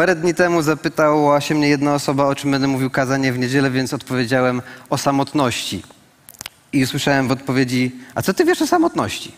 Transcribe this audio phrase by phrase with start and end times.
[0.00, 3.70] Parę dni temu zapytała się mnie jedna osoba, o czym będę mówił kazanie w niedzielę,
[3.70, 5.82] więc odpowiedziałem o samotności.
[6.72, 9.32] I usłyszałem w odpowiedzi, a co ty wiesz o samotności?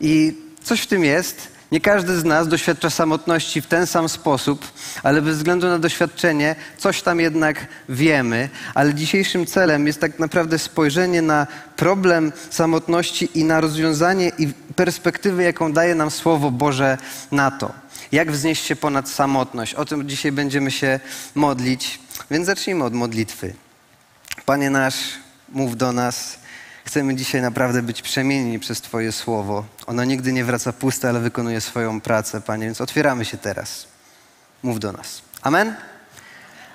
[0.00, 1.48] I coś w tym jest.
[1.72, 4.66] Nie każdy z nas doświadcza samotności w ten sam sposób,
[5.02, 8.48] ale bez względu na doświadczenie, coś tam jednak wiemy.
[8.74, 11.46] Ale dzisiejszym celem jest tak naprawdę spojrzenie na
[11.76, 16.98] problem samotności i na rozwiązanie i perspektywę, jaką daje nam Słowo Boże
[17.32, 17.72] na to.
[18.12, 19.74] Jak wznieść się ponad samotność?
[19.74, 21.00] O tym dzisiaj będziemy się
[21.34, 23.54] modlić, więc zacznijmy od modlitwy.
[24.46, 24.96] Panie nasz,
[25.48, 26.38] mów do nas.
[26.84, 29.64] Chcemy dzisiaj naprawdę być przemienieni przez Twoje słowo.
[29.86, 33.86] Ono nigdy nie wraca puste, ale wykonuje swoją pracę, Panie, więc otwieramy się teraz.
[34.62, 35.22] Mów do nas.
[35.42, 35.74] Amen?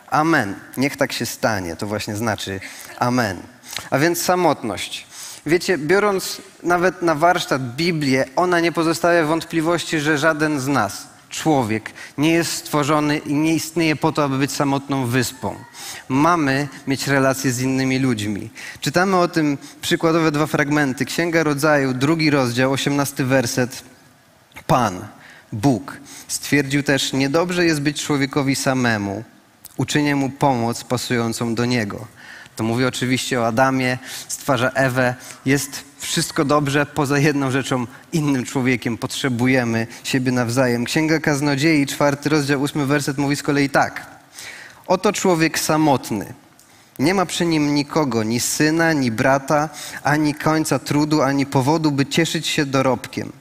[0.10, 0.56] Amen.
[0.78, 1.76] Niech tak się stanie.
[1.76, 2.60] To właśnie znaczy
[3.00, 3.42] Amen.
[3.90, 5.08] A więc samotność.
[5.46, 11.92] Wiecie, biorąc nawet na warsztat Biblię, ona nie pozostawia wątpliwości, że żaden z nas, człowiek
[12.18, 15.56] nie jest stworzony i nie istnieje po to, aby być samotną wyspą.
[16.10, 18.50] Mamy mieć relacje z innymi ludźmi.
[18.82, 21.06] Czytamy o tym przykładowe dwa fragmenty.
[21.06, 23.84] Księga Rodzaju, drugi rozdział, osiemnasty werset.
[24.68, 25.08] Pan,
[25.52, 29.24] Bóg, stwierdził też, niedobrze jest być człowiekowi samemu.
[29.78, 32.08] Uczynię mu pomoc pasującą do niego.
[32.56, 35.16] To mówi oczywiście o Adamie, stwarza Ewę.
[35.46, 38.98] Jest wszystko dobrze, poza jedną rzeczą, innym człowiekiem.
[38.98, 40.86] Potrzebujemy siebie nawzajem.
[40.86, 44.06] Księga Kaznodziei, czwarty rozdział, ósmy werset mówi z kolei tak.
[44.88, 46.34] Oto człowiek samotny.
[47.00, 49.70] Nie ma przy nim nikogo, ni syna, ni brata,
[50.04, 53.32] ani końca trudu, ani powodu, by cieszyć się dorobkiem.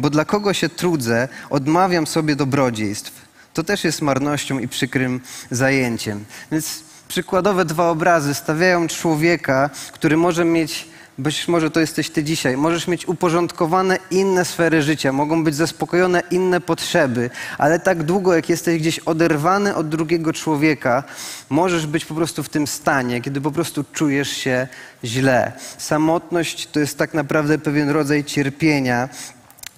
[0.00, 3.12] Bo dla kogo się trudzę, odmawiam sobie dobrodziejstw.
[3.54, 6.24] To też jest marnością i przykrym zajęciem.
[6.52, 12.56] Więc przykładowe dwa obrazy stawiają człowieka, który może mieć być może to jesteś ty dzisiaj.
[12.56, 18.48] Możesz mieć uporządkowane inne sfery życia, mogą być zaspokojone inne potrzeby, ale tak długo, jak
[18.48, 21.04] jesteś gdzieś oderwany od drugiego człowieka,
[21.50, 24.68] możesz być po prostu w tym stanie, kiedy po prostu czujesz się
[25.04, 25.52] źle.
[25.78, 29.08] Samotność to jest tak naprawdę pewien rodzaj cierpienia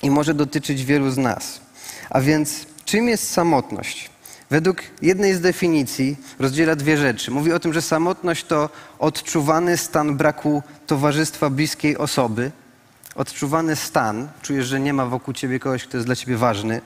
[0.03, 1.61] i może dotyczyć wielu z nas.
[2.11, 4.11] A więc czym jest samotność?
[4.51, 7.31] Według jednej z definicji rozdziela dwie rzeczy.
[7.31, 12.51] Mówi o tym, że samotność to odczuwany stan braku towarzystwa bliskiej osoby,
[13.15, 16.81] odczuwany stan, czujesz, że nie ma wokół ciebie kogoś, kto jest dla ciebie ważny,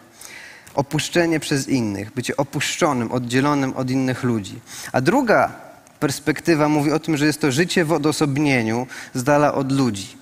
[0.74, 4.60] opuszczenie przez innych, bycie opuszczonym, oddzielonym od innych ludzi.
[4.92, 5.52] A druga
[6.00, 10.19] perspektywa mówi o tym, że jest to życie w odosobnieniu z dala od ludzi.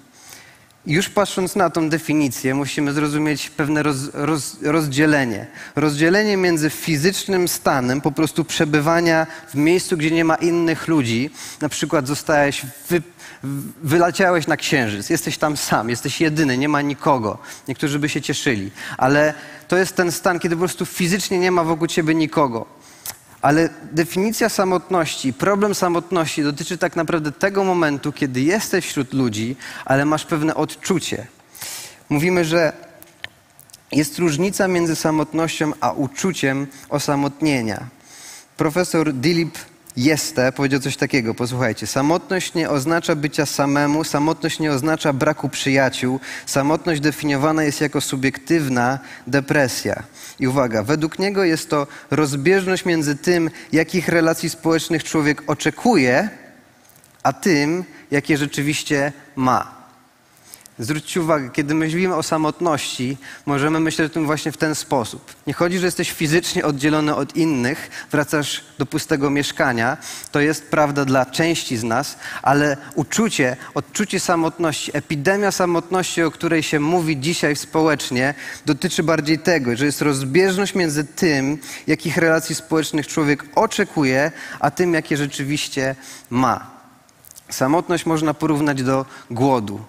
[0.88, 5.46] Już patrząc na tą definicję, musimy zrozumieć pewne roz, roz, rozdzielenie.
[5.76, 11.30] Rozdzielenie między fizycznym stanem, po prostu przebywania w miejscu, gdzie nie ma innych ludzi.
[11.60, 13.02] Na przykład zostałeś, wy,
[13.82, 17.38] wyleciałeś na księżyc, jesteś tam sam, jesteś jedyny, nie ma nikogo.
[17.68, 19.34] Niektórzy by się cieszyli, ale
[19.68, 22.77] to jest ten stan, kiedy po prostu fizycznie nie ma wokół ciebie nikogo.
[23.42, 30.04] Ale definicja samotności, problem samotności dotyczy tak naprawdę tego momentu, kiedy jesteś wśród ludzi, ale
[30.04, 31.26] masz pewne odczucie.
[32.08, 32.72] Mówimy, że
[33.92, 37.86] jest różnica między samotnością a uczuciem osamotnienia.
[38.56, 39.58] Profesor Dilip
[39.98, 41.86] Jeste powiedział coś takiego, posłuchajcie.
[41.86, 46.20] Samotność nie oznacza bycia samemu, samotność nie oznacza braku przyjaciół.
[46.46, 50.02] Samotność definiowana jest jako subiektywna depresja.
[50.40, 56.28] I uwaga, według niego jest to rozbieżność między tym, jakich relacji społecznych człowiek oczekuje,
[57.22, 59.77] a tym, jakie rzeczywiście ma.
[60.78, 63.16] Zwróćcie uwagę, kiedy myślimy o samotności,
[63.46, 65.34] możemy myśleć o tym właśnie w ten sposób.
[65.46, 69.96] Nie chodzi, że jesteś fizycznie oddzielony od innych, wracasz do pustego mieszkania.
[70.32, 76.62] To jest prawda dla części z nas, ale uczucie, odczucie samotności, epidemia samotności, o której
[76.62, 78.34] się mówi dzisiaj społecznie,
[78.66, 84.94] dotyczy bardziej tego, że jest rozbieżność między tym, jakich relacji społecznych człowiek oczekuje, a tym,
[84.94, 85.96] jakie rzeczywiście
[86.30, 86.70] ma.
[87.50, 89.80] Samotność można porównać do głodu.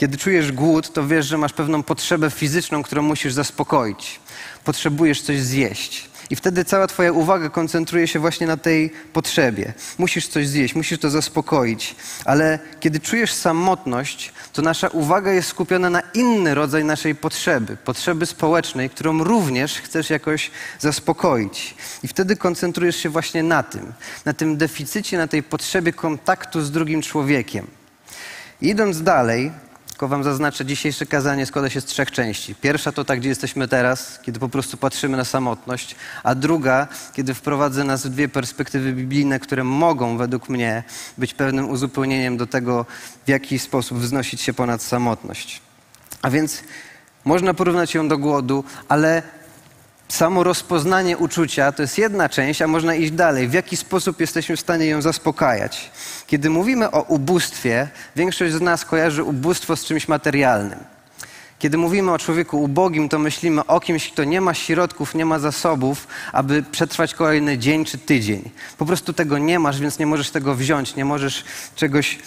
[0.00, 4.20] Kiedy czujesz głód, to wiesz, że masz pewną potrzebę fizyczną, którą musisz zaspokoić.
[4.64, 6.10] Potrzebujesz coś zjeść.
[6.30, 9.72] I wtedy cała Twoja uwaga koncentruje się właśnie na tej potrzebie.
[9.98, 11.96] Musisz coś zjeść, musisz to zaspokoić.
[12.24, 18.26] Ale kiedy czujesz samotność, to nasza uwaga jest skupiona na inny rodzaj naszej potrzeby potrzeby
[18.26, 21.74] społecznej, którą również chcesz jakoś zaspokoić.
[22.02, 23.92] I wtedy koncentrujesz się właśnie na tym,
[24.24, 27.66] na tym deficycie, na tej potrzebie kontaktu z drugim człowiekiem.
[28.60, 29.52] idąc dalej,
[30.00, 32.54] tylko wam zaznaczę, dzisiejsze kazanie składa się z trzech części.
[32.54, 37.34] Pierwsza to tak, gdzie jesteśmy teraz, kiedy po prostu patrzymy na samotność, a druga, kiedy
[37.34, 40.82] wprowadzę nas w dwie perspektywy biblijne, które mogą według mnie
[41.18, 42.86] być pewnym uzupełnieniem do tego,
[43.26, 45.60] w jaki sposób wznosić się ponad samotność.
[46.22, 46.62] A więc
[47.24, 49.22] można porównać ją do głodu, ale
[50.12, 53.48] samo rozpoznanie uczucia to jest jedna część, a można iść dalej.
[53.48, 55.90] W jaki sposób jesteśmy w stanie ją zaspokajać?
[56.26, 60.78] Kiedy mówimy o ubóstwie, większość z nas kojarzy ubóstwo z czymś materialnym.
[61.58, 65.38] Kiedy mówimy o człowieku ubogim, to myślimy o kimś, kto nie ma środków, nie ma
[65.38, 68.50] zasobów, aby przetrwać kolejny dzień czy tydzień.
[68.78, 71.44] Po prostu tego nie masz, więc nie możesz tego wziąć, nie możesz
[71.76, 72.18] czegoś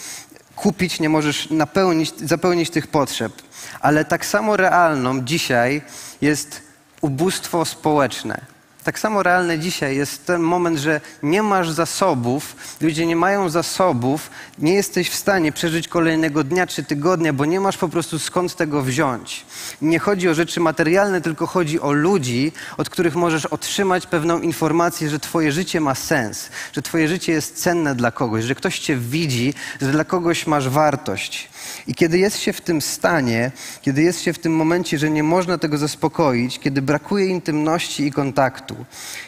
[0.56, 3.32] kupić, nie możesz napełnić, zapełnić tych potrzeb.
[3.80, 5.82] Ale tak samo realną dzisiaj
[6.20, 6.63] jest
[7.04, 8.40] ubóstwo społeczne.
[8.84, 14.30] Tak samo realne dzisiaj jest ten moment, że nie masz zasobów, ludzie nie mają zasobów,
[14.58, 18.56] nie jesteś w stanie przeżyć kolejnego dnia czy tygodnia, bo nie masz po prostu skąd
[18.56, 19.46] tego wziąć.
[19.82, 25.10] Nie chodzi o rzeczy materialne, tylko chodzi o ludzi, od których możesz otrzymać pewną informację,
[25.10, 28.96] że Twoje życie ma sens, że Twoje życie jest cenne dla kogoś, że ktoś Cię
[28.96, 31.48] widzi, że dla kogoś masz wartość.
[31.86, 33.50] I kiedy jest się w tym stanie,
[33.82, 38.12] kiedy jest się w tym momencie, że nie można tego zaspokoić, kiedy brakuje intymności i
[38.12, 38.76] kontaktu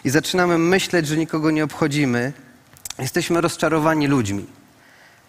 [0.05, 2.33] i zaczynamy myśleć, że nikogo nie obchodzimy,
[2.99, 4.47] jesteśmy rozczarowani ludźmi.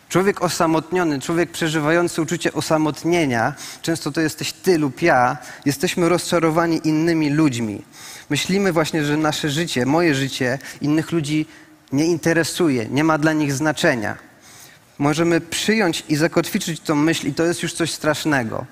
[0.09, 7.29] Człowiek osamotniony, człowiek przeżywający uczucie osamotnienia, często to jesteś ty lub ja, jesteśmy rozczarowani innymi
[7.29, 7.81] ludźmi.
[8.29, 11.45] Myślimy właśnie, że nasze życie, moje życie, innych ludzi
[11.91, 14.26] nie interesuje, nie ma dla nich znaczenia
[14.97, 18.65] możemy przyjąć i zakotwiczyć tą myśl, i to jest już coś strasznego.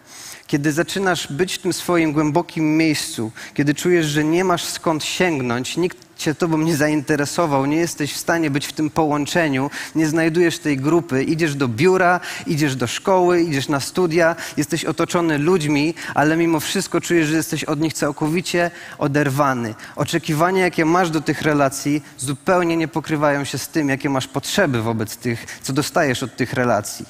[0.48, 5.77] Kiedy zaczynasz być w tym swoim głębokim miejscu, kiedy czujesz, że nie masz skąd sięgnąć,
[5.77, 10.60] nikt cię tobą nie zainteresował, nie jesteś w stanie być w tym połączeniu, nie znajdujesz
[10.60, 16.38] tej grupy, idziesz do biura, idziesz do szkoły, idziesz na studia, jesteś otoczony ludźmi, ale
[16.38, 19.76] mimo wszystko czujesz, że jesteś od nich całkowicie oderwany.
[19.96, 24.82] Oczekiwania, jakie masz do tych relacji, zupełnie nie pokrywają się z tym, jakie masz potrzeby
[24.82, 27.06] wobec tych, co dostajesz od tych relacji.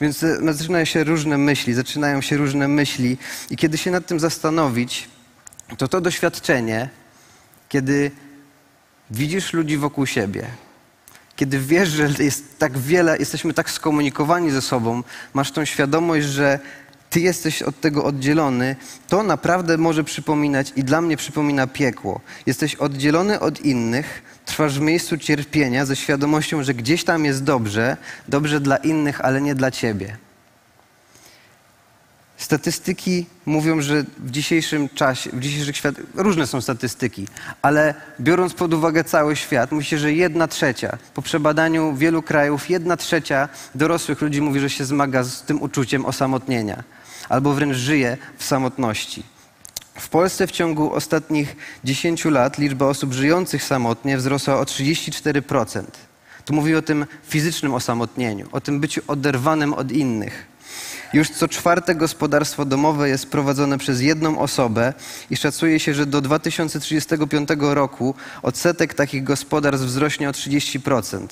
[0.00, 3.18] Więc e, zaczynają się różne myśli, zaczynają się różne myśli.
[3.50, 5.08] I kiedy się nad tym zastanowić,
[5.78, 6.88] to to doświadczenie,
[7.68, 8.10] kiedy
[9.10, 10.46] widzisz ludzi wokół siebie,
[11.36, 15.02] kiedy wiesz, że jest tak wiele, jesteśmy tak skomunikowani ze sobą,
[15.34, 16.58] masz tą świadomość, że
[17.10, 18.76] ty jesteś od tego oddzielony,
[19.08, 22.20] to naprawdę może przypominać i dla mnie przypomina piekło.
[22.46, 27.96] Jesteś oddzielony od innych, trwasz w miejscu cierpienia ze świadomością, że gdzieś tam jest dobrze,
[28.28, 30.16] dobrze dla innych, ale nie dla ciebie.
[32.38, 37.26] Statystyki mówią, że w dzisiejszym czasie, w dzisiejszych świat, różne są statystyki,
[37.62, 42.96] ale biorąc pod uwagę cały świat, myślę, że jedna trzecia, po przebadaniu wielu krajów, jedna
[42.96, 46.82] trzecia dorosłych ludzi mówi, że się zmaga z tym uczuciem osamotnienia
[47.28, 49.22] albo wręcz żyje w samotności.
[49.94, 55.82] W Polsce w ciągu ostatnich 10 lat liczba osób żyjących samotnie wzrosła o 34%.
[56.44, 60.46] Tu mówi o tym fizycznym osamotnieniu, o tym byciu oderwanym od innych.
[61.12, 64.94] Już co czwarte gospodarstwo domowe jest prowadzone przez jedną osobę
[65.30, 71.26] i szacuje się, że do 2035 roku odsetek takich gospodarstw wzrośnie o 30%.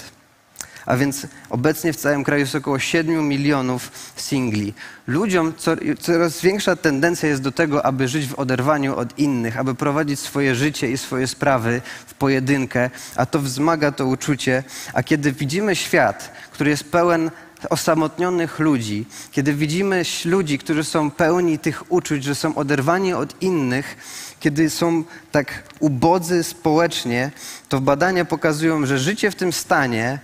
[0.87, 4.75] A więc obecnie w całym kraju jest około 7 milionów singli.
[5.07, 5.53] Ludziom
[6.01, 10.55] coraz większa tendencja jest do tego, aby żyć w oderwaniu od innych, aby prowadzić swoje
[10.55, 14.65] życie i swoje sprawy w pojedynkę, a to wzmaga to uczucie.
[14.93, 17.31] A kiedy widzimy świat, który jest pełen
[17.69, 23.97] osamotnionych ludzi, kiedy widzimy ludzi, którzy są pełni tych uczuć, że są oderwani od innych,
[24.41, 27.31] kiedy są tak ubodzy społecznie,
[27.69, 30.19] to badania pokazują, że życie w tym stanie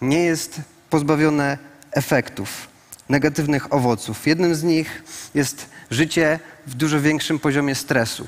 [0.00, 1.58] nie jest pozbawione
[1.90, 2.68] efektów,
[3.08, 4.26] negatywnych owoców.
[4.26, 5.02] Jednym z nich
[5.34, 8.26] jest życie w dużo większym poziomie stresu.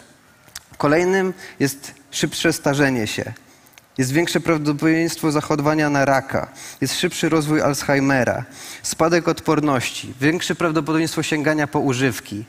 [0.79, 3.33] Kolejnym jest szybsze starzenie się.
[3.99, 6.49] Jest większe prawdopodobieństwo zachorowania na raka,
[6.81, 8.45] jest szybszy rozwój Alzheimera,
[8.83, 12.45] spadek odporności, większe prawdopodobieństwo sięgania po używki.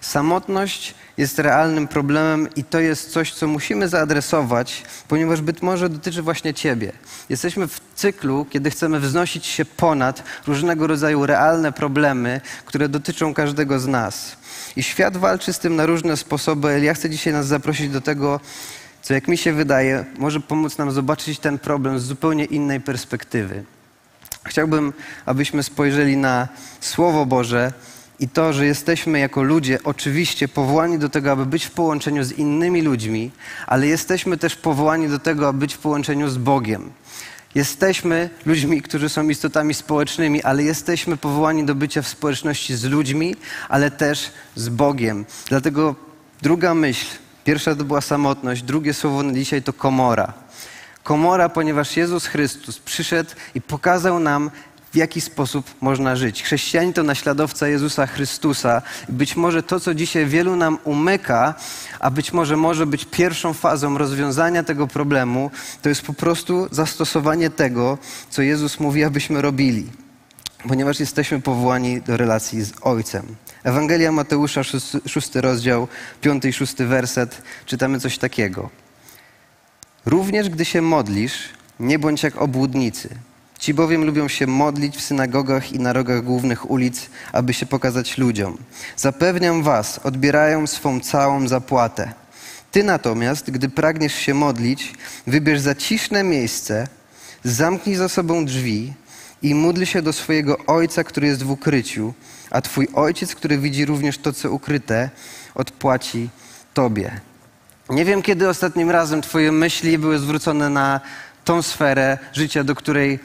[0.00, 6.22] Samotność jest realnym problemem i to jest coś, co musimy zaadresować, ponieważ być może dotyczy
[6.22, 6.92] właśnie Ciebie.
[7.28, 13.78] Jesteśmy w cyklu, kiedy chcemy wznosić się ponad różnego rodzaju realne problemy, które dotyczą każdego
[13.80, 14.36] z nas.
[14.76, 18.40] I świat walczy z tym na różne sposoby, ja chcę dzisiaj nas zaprosić do tego,
[19.04, 23.64] co jak mi się wydaje, może pomóc nam zobaczyć ten problem z zupełnie innej perspektywy.
[24.44, 24.92] Chciałbym,
[25.26, 26.48] abyśmy spojrzeli na
[26.80, 27.72] Słowo Boże
[28.20, 32.32] i to, że jesteśmy jako ludzie oczywiście powołani do tego, aby być w połączeniu z
[32.32, 33.30] innymi ludźmi,
[33.66, 36.92] ale jesteśmy też powołani do tego, aby być w połączeniu z Bogiem.
[37.54, 43.36] Jesteśmy ludźmi, którzy są istotami społecznymi, ale jesteśmy powołani do bycia w społeczności z ludźmi,
[43.68, 45.24] ale też z Bogiem.
[45.48, 45.94] Dlatego
[46.42, 50.32] druga myśl, Pierwsza to była samotność, drugie słowo na dzisiaj to komora.
[51.02, 54.50] Komora, ponieważ Jezus Chrystus przyszedł i pokazał nam
[54.92, 56.42] w jaki sposób można żyć.
[56.42, 58.82] Chrześcijanin to naśladowca Jezusa Chrystusa.
[59.08, 61.54] Być może to, co dzisiaj wielu nam umyka,
[62.00, 65.50] a być może może być pierwszą fazą rozwiązania tego problemu,
[65.82, 67.98] to jest po prostu zastosowanie tego,
[68.30, 69.86] co Jezus mówi, abyśmy robili.
[70.68, 73.36] Ponieważ jesteśmy powołani do relacji z Ojcem.
[73.64, 74.62] Ewangelia Mateusza,
[75.06, 75.88] szósty rozdział,
[76.20, 78.70] piąty i szósty werset, czytamy coś takiego.
[80.06, 81.34] Również gdy się modlisz,
[81.80, 83.08] nie bądź jak obłudnicy.
[83.58, 88.18] Ci bowiem lubią się modlić w synagogach i na rogach głównych ulic, aby się pokazać
[88.18, 88.58] ludziom.
[88.96, 92.12] Zapewniam was, odbierają swą całą zapłatę.
[92.70, 94.94] Ty natomiast, gdy pragniesz się modlić,
[95.26, 96.88] wybierz zaciszne miejsce,
[97.44, 98.92] zamknij za sobą drzwi
[99.42, 102.14] i módl się do swojego Ojca, który jest w ukryciu,
[102.54, 105.10] a Twój Ojciec, który widzi również to, co ukryte,
[105.54, 106.28] odpłaci
[106.74, 107.20] Tobie.
[107.90, 111.00] Nie wiem, kiedy ostatnim razem Twoje myśli były zwrócone na
[111.44, 113.18] tą sferę życia, do której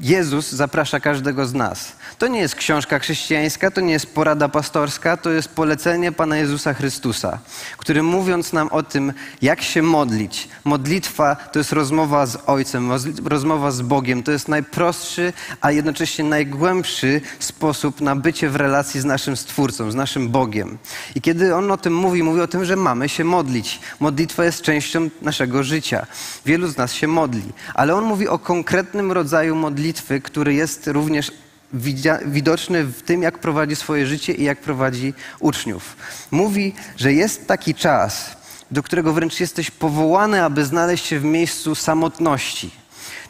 [0.00, 1.92] Jezus zaprasza każdego z nas.
[2.18, 6.74] To nie jest książka chrześcijańska, to nie jest porada pastorska, to jest polecenie Pana Jezusa
[6.74, 7.38] Chrystusa,
[7.76, 10.48] który mówiąc nam o tym, jak się modlić.
[10.64, 12.90] Modlitwa to jest rozmowa z Ojcem,
[13.24, 14.22] rozmowa z Bogiem.
[14.22, 19.94] To jest najprostszy, a jednocześnie najgłębszy sposób na bycie w relacji z naszym Stwórcą, z
[19.94, 20.78] naszym Bogiem.
[21.14, 23.80] I kiedy On o tym mówi, mówi o tym, że mamy się modlić.
[24.00, 26.06] Modlitwa jest częścią naszego życia.
[26.46, 31.32] Wielu z nas się modli, ale On mówi o konkretnym rodzaju modlitwy, który jest również
[32.26, 35.96] widoczny w tym, jak prowadzi swoje życie i jak prowadzi uczniów.
[36.30, 38.36] Mówi, że jest taki czas,
[38.70, 42.70] do którego wręcz jesteś powołany, aby znaleźć się w miejscu samotności.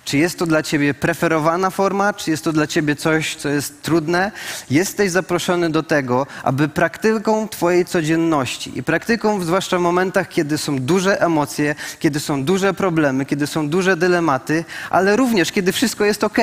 [0.05, 3.83] Czy jest to dla ciebie preferowana forma, czy jest to dla ciebie coś, co jest
[3.83, 4.33] trudne?
[4.71, 10.79] Jesteś zaproszony do tego, aby praktyką twojej codzienności i praktyką, zwłaszcza w momentach, kiedy są
[10.79, 16.25] duże emocje, kiedy są duże problemy, kiedy są duże dylematy, ale również kiedy wszystko jest
[16.25, 16.39] ok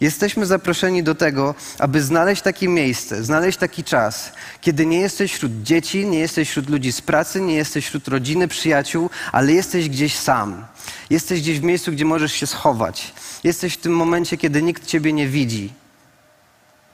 [0.00, 5.62] Jesteśmy zaproszeni do tego, aby znaleźć takie miejsce, znaleźć taki czas, kiedy nie jesteś wśród
[5.62, 10.16] dzieci, nie jesteś wśród ludzi z pracy, nie jesteś wśród rodziny, przyjaciół, ale jesteś gdzieś
[10.16, 10.66] sam.
[11.10, 13.14] Jesteś gdzieś w miejscu, gdzie możesz się schować.
[13.44, 15.72] Jesteś w tym momencie, kiedy nikt ciebie nie widzi.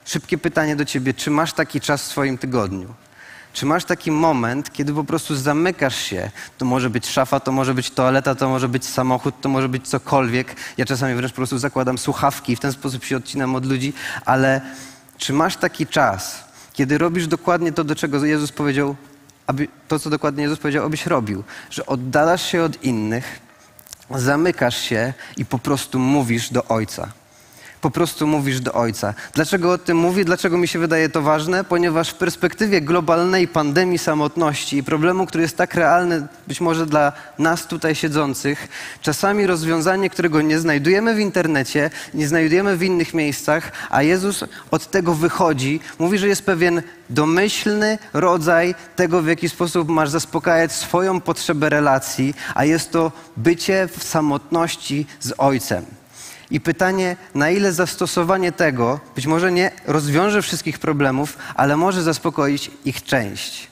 [0.05, 2.93] Szybkie pytanie do ciebie: czy masz taki czas w swoim tygodniu?
[3.53, 6.31] Czy masz taki moment, kiedy po prostu zamykasz się?
[6.57, 9.87] To może być szafa, to może być toaleta, to może być samochód, to może być
[9.87, 10.55] cokolwiek.
[10.77, 13.93] Ja czasami wręcz po prostu zakładam słuchawki i w ten sposób się odcinam od ludzi,
[14.25, 14.61] ale
[15.17, 16.43] czy masz taki czas,
[16.73, 18.95] kiedy robisz dokładnie to, do czego Jezus powiedział,
[19.47, 21.43] aby, to, co dokładnie Jezus powiedział, abyś robił?
[21.69, 23.39] Że oddalasz się od innych,
[24.15, 27.11] zamykasz się i po prostu mówisz do Ojca
[27.81, 29.13] po prostu mówisz do Ojca.
[29.33, 30.25] Dlaczego o tym mówię?
[30.25, 31.63] Dlaczego mi się wydaje to ważne?
[31.63, 37.13] Ponieważ w perspektywie globalnej pandemii samotności i problemu, który jest tak realny, być może dla
[37.39, 38.67] nas tutaj siedzących,
[39.01, 44.91] czasami rozwiązanie, którego nie znajdujemy w internecie, nie znajdujemy w innych miejscach, a Jezus od
[44.91, 51.21] tego wychodzi, mówi, że jest pewien domyślny rodzaj tego, w jaki sposób masz zaspokajać swoją
[51.21, 56.00] potrzebę relacji, a jest to bycie w samotności z Ojcem.
[56.51, 62.71] I pytanie, na ile zastosowanie tego być może nie rozwiąże wszystkich problemów, ale może zaspokoić
[62.85, 63.71] ich część.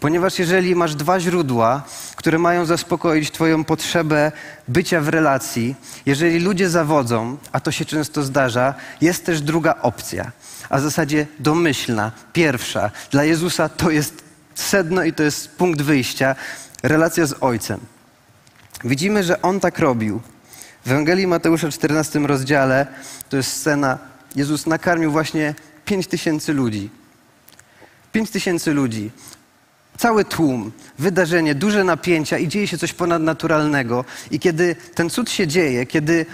[0.00, 1.82] Ponieważ jeżeli masz dwa źródła,
[2.16, 4.32] które mają zaspokoić Twoją potrzebę
[4.68, 5.74] bycia w relacji,
[6.06, 10.32] jeżeli ludzie zawodzą, a to się często zdarza, jest też druga opcja,
[10.68, 12.90] a w zasadzie domyślna, pierwsza.
[13.10, 16.36] Dla Jezusa to jest sedno i to jest punkt wyjścia
[16.82, 17.80] relacja z Ojcem.
[18.84, 20.20] Widzimy, że On tak robił.
[20.86, 22.86] W Ewangelii Mateusza 14 rozdziale
[23.28, 23.98] to jest scena,
[24.36, 26.90] Jezus nakarmił właśnie 5 tysięcy ludzi.
[28.12, 29.10] 5 tysięcy ludzi.
[29.98, 34.04] Cały tłum, wydarzenie, duże napięcia i dzieje się coś ponadnaturalnego.
[34.30, 36.26] I kiedy ten cud się dzieje, kiedy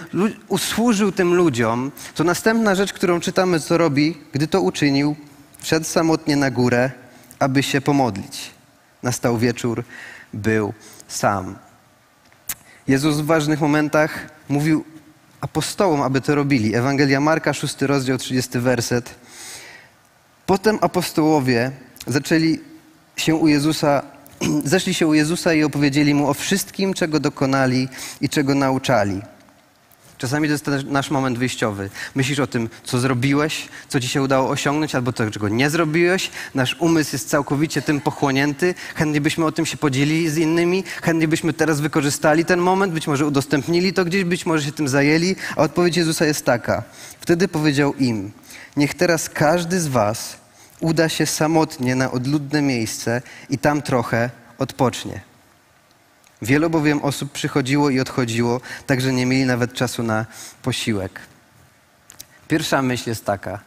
[0.47, 5.15] usłużył tym ludziom, to następna rzecz, którą czytamy, co robi, gdy to uczynił,
[5.59, 6.91] wszedł samotnie na górę,
[7.39, 8.51] aby się pomodlić.
[9.03, 9.83] Nastał wieczór,
[10.33, 10.73] był
[11.07, 11.55] sam.
[12.87, 14.83] Jezus w ważnych momentach mówił
[15.41, 16.75] apostołom, aby to robili.
[16.75, 19.15] Ewangelia Marka, 6 rozdział, 30 werset.
[20.45, 21.71] Potem apostołowie
[22.07, 22.59] zaczęli
[23.15, 24.01] się u Jezusa,
[24.73, 27.87] zeszli się u Jezusa i opowiedzieli mu o wszystkim, czego dokonali
[28.21, 29.21] i czego nauczali.
[30.23, 31.89] Czasami to jest ten nasz moment wyjściowy.
[32.15, 36.31] Myślisz o tym, co zrobiłeś, co ci się udało osiągnąć, albo to, czego nie zrobiłeś.
[36.55, 38.75] Nasz umysł jest całkowicie tym pochłonięty.
[38.95, 40.83] Chętnie byśmy o tym się podzielili z innymi.
[41.01, 44.87] Chętnie byśmy teraz wykorzystali ten moment, być może udostępnili to gdzieś, być może się tym
[44.87, 45.35] zajęli.
[45.55, 46.83] A odpowiedź Jezusa jest taka.
[47.19, 48.31] Wtedy powiedział im,
[48.77, 50.37] niech teraz każdy z was
[50.79, 55.32] uda się samotnie na odludne miejsce i tam trochę odpocznie.
[56.43, 60.25] Wielu bowiem osób przychodziło i odchodziło, tak że nie mieli nawet czasu na
[60.61, 61.19] posiłek.
[62.47, 63.59] Pierwsza myśl jest taka: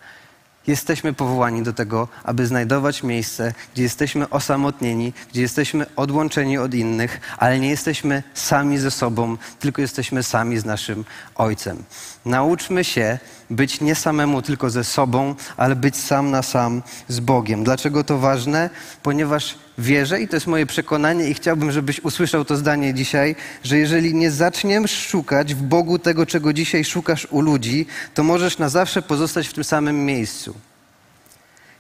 [0.67, 7.21] Jesteśmy powołani do tego, aby znajdować miejsce, gdzie jesteśmy osamotnieni, gdzie jesteśmy odłączeni od innych,
[7.39, 11.05] ale nie jesteśmy sami ze sobą, tylko jesteśmy sami z naszym
[11.35, 11.85] Ojcem.
[12.27, 13.19] Nauczmy się
[13.51, 17.65] być nie samemu tylko ze sobą, ale być sam na sam z Bogiem.
[17.65, 18.71] Dlaczego to ważne?
[19.03, 23.79] Ponieważ wierzę i to jest moje przekonanie i chciałbym, żebyś usłyszał to zdanie dzisiaj, że
[23.79, 28.69] jeżeli nie zaczniesz szukać w Bogu tego, czego dzisiaj szukasz u ludzi, to możesz na
[28.69, 30.55] zawsze pozostać w tym samym miejscu.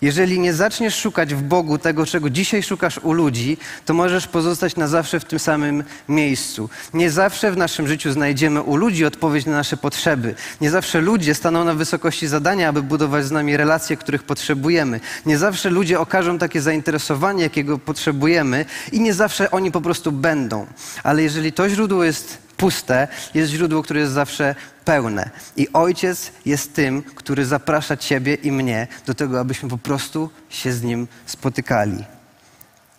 [0.06, 4.76] Jeżeli nie zaczniesz szukać w Bogu tego, czego dzisiaj szukasz u ludzi, to możesz pozostać
[4.76, 6.68] na zawsze w tym samym miejscu.
[6.94, 10.34] Nie zawsze w naszym życiu znajdziemy u ludzi odpowiedź na nasze potrzeby.
[10.60, 15.00] Nie zawsze ludzie staną na wysokości zadania, aby budować z nami relacje, których potrzebujemy.
[15.26, 20.66] Nie zawsze ludzie okażą takie zainteresowanie, jakiego potrzebujemy, i nie zawsze oni po prostu będą.
[21.02, 25.30] Ale jeżeli to źródło jest puste, jest źródło, które jest zawsze pełne.
[25.56, 30.72] I Ojciec jest tym, który zaprasza Ciebie i mnie do tego, abyśmy po prostu się
[30.72, 32.04] z Nim spotykali.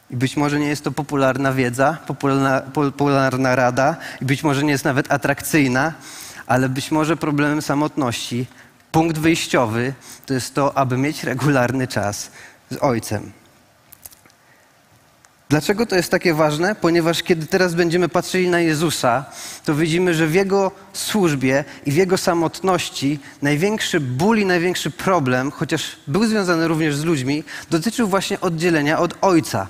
[0.10, 4.72] I być może nie jest to popularna wiedza, popularna, popularna rada, i być może nie
[4.72, 5.94] jest nawet atrakcyjna,
[6.48, 8.46] ale być może problemem samotności,
[8.92, 9.94] punkt wyjściowy,
[10.26, 12.32] to jest to, aby mieć regularny czas
[12.70, 13.32] z Ojcem.
[15.50, 16.76] Dlaczego to jest takie ważne?
[16.76, 19.26] Ponieważ kiedy teraz będziemy patrzyli na Jezusa,
[19.66, 25.52] to widzimy, że w Jego służbie i w Jego samotności największy ból i największy problem,
[25.52, 29.68] chociaż był związany również z ludźmi, dotyczył właśnie oddzielenia od Ojca.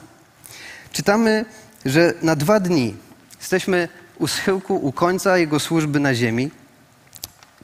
[0.91, 1.45] Czytamy,
[1.85, 2.95] że na dwa dni
[3.39, 3.87] jesteśmy
[4.19, 6.51] u schyłku, u końca Jego służby na ziemi,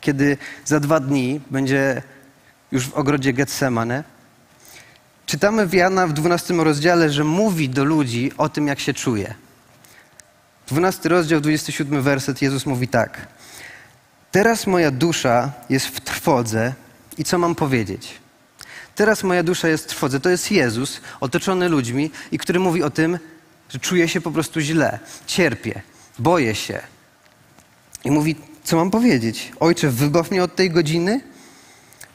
[0.02, 2.02] kiedy za dwa dni będzie
[2.72, 4.04] już w ogrodzie Getsemane,
[5.34, 9.34] Czytamy w Jana w 12 rozdziale, że mówi do ludzi o tym, jak się czuje.
[10.68, 13.28] 12 rozdział, 27 werset, Jezus mówi tak.
[14.32, 16.74] Teraz moja dusza jest w trwodze
[17.18, 18.14] i co mam powiedzieć?
[18.96, 20.20] Teraz moja dusza jest w trwodze.
[20.20, 23.20] To jest Jezus, otoczony ludźmi i który mówi o tym,
[23.70, 25.82] że czuje się po prostu źle, cierpię,
[26.20, 26.80] boję się.
[28.04, 29.52] I mówi, co mam powiedzieć?
[29.60, 31.33] Ojcze, wybaw mnie od tej godziny?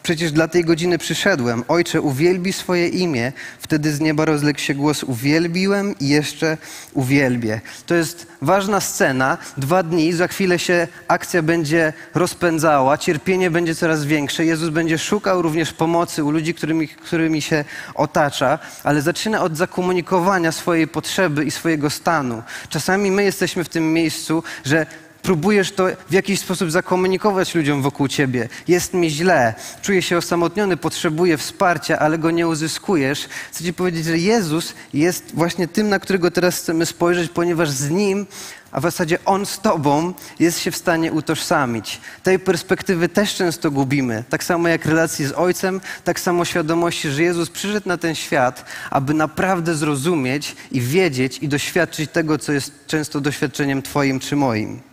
[0.09, 1.65] Przecież dla tej godziny przyszedłem.
[1.69, 3.33] Ojcze, uwielbi swoje imię.
[3.59, 6.57] Wtedy z nieba rozległ się głos: Uwielbiłem i jeszcze
[6.93, 7.61] uwielbię.
[7.87, 9.39] To jest ważna scena.
[9.57, 14.45] Dwa dni, za chwilę się akcja będzie rozpędzała, cierpienie będzie coraz większe.
[14.45, 20.53] Jezus będzie szukał również pomocy u ludzi, którymi, którymi się otacza, ale zaczyna od zakomunikowania
[20.53, 22.43] swojej potrzeby i swojego stanu.
[22.69, 24.87] Czasami my jesteśmy w tym miejscu, że
[25.29, 28.49] próbujesz to w jakiś sposób zakomunikować ludziom wokół ciebie.
[28.69, 33.29] Jest mi źle, czuję się osamotniony, potrzebuję wsparcia, ale go nie uzyskujesz.
[33.53, 37.91] Chcę ci powiedzieć, że Jezus jest właśnie tym, na którego teraz chcemy spojrzeć, ponieważ z
[37.91, 38.27] Nim,
[38.73, 42.01] a w zasadzie On z Tobą jest się w stanie utożsamić.
[42.23, 44.25] Tej perspektywy też często gubimy.
[44.31, 48.65] Tak samo jak relacji z Ojcem, tak samo świadomości, że Jezus przyszedł na ten świat,
[48.91, 54.88] aby naprawdę zrozumieć i wiedzieć i doświadczyć tego, co jest często doświadczeniem Twoim czy moim.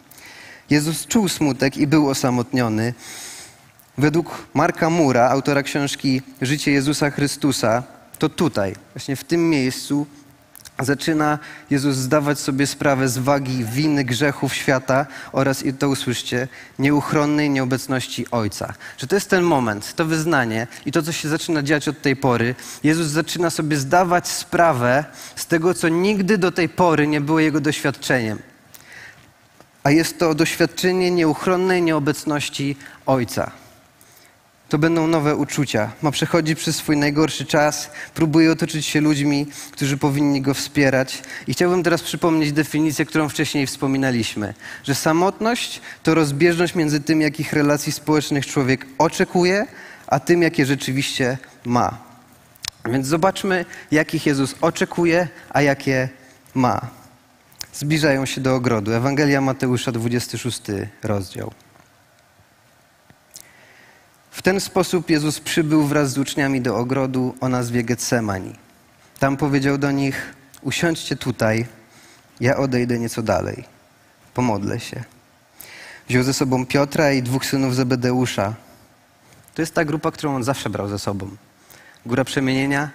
[0.69, 2.93] Jezus czuł smutek i był osamotniony.
[3.97, 7.83] Według Marka Mura, autora książki Życie Jezusa Chrystusa,
[8.19, 10.07] to tutaj, właśnie w tym miejscu,
[10.79, 16.47] zaczyna Jezus zdawać sobie sprawę z wagi winy, grzechów świata oraz, i to usłyszcie,
[16.79, 18.73] nieuchronnej nieobecności Ojca.
[18.97, 22.15] Że to jest ten moment, to wyznanie i to, co się zaczyna dziać od tej
[22.15, 22.55] pory.
[22.83, 27.61] Jezus zaczyna sobie zdawać sprawę z tego, co nigdy do tej pory nie było Jego
[27.61, 28.39] doświadczeniem
[29.85, 33.51] a jest to doświadczenie nieuchronnej nieobecności Ojca.
[34.69, 35.91] To będą nowe uczucia.
[36.01, 41.23] Ma przechodzić przez swój najgorszy czas, próbuje otoczyć się ludźmi, którzy powinni go wspierać.
[41.47, 47.53] I chciałbym teraz przypomnieć definicję, którą wcześniej wspominaliśmy, że samotność to rozbieżność między tym, jakich
[47.53, 49.67] relacji społecznych człowiek oczekuje,
[50.07, 51.97] a tym, jakie rzeczywiście ma.
[52.85, 56.09] Więc zobaczmy, jakich Jezus oczekuje, a jakie
[56.55, 57.04] ma
[57.75, 58.93] zbliżają się do ogrodu.
[58.93, 60.61] Ewangelia Mateusza, 26
[61.03, 61.51] rozdział.
[64.31, 68.55] W ten sposób Jezus przybył wraz z uczniami do ogrodu o nazwie Getsemani.
[69.19, 71.65] Tam powiedział do nich: Usiądźcie tutaj,
[72.39, 73.63] ja odejdę nieco dalej.
[74.33, 75.03] Pomodlę się.
[76.09, 78.53] Wziął ze sobą Piotra i dwóch synów Zebedeusza.
[79.55, 81.29] To jest ta grupa, którą on zawsze brał ze sobą.
[82.05, 82.89] Góra przemienienia,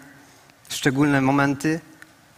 [0.68, 1.80] szczególne momenty,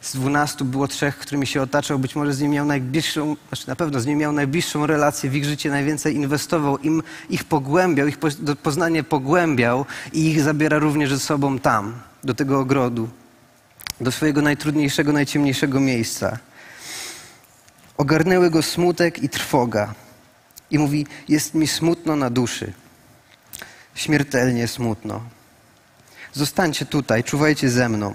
[0.03, 3.77] z dwunastu było trzech, którymi się otaczał, być może z nimi miał najbliższą, znaczy na
[3.77, 8.19] pewno z nimi miał najbliższą relację, w ich życie najwięcej inwestował, im ich pogłębiał, ich
[8.63, 13.09] poznanie pogłębiał i ich zabiera również ze sobą tam, do tego ogrodu,
[14.01, 16.39] do swojego najtrudniejszego, najciemniejszego miejsca.
[17.97, 19.95] Ogarnęły go smutek i trwoga.
[20.71, 22.73] I mówi, jest mi smutno na duszy.
[23.95, 25.21] śmiertelnie smutno.
[26.33, 28.15] Zostańcie tutaj, czuwajcie ze mną.